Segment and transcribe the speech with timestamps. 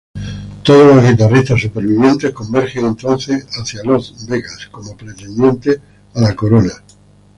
[0.63, 5.79] Todos los guitarristas supervivientes convergen entonces hacia Lost Vegas como pretendientes
[6.15, 6.73] a la corona.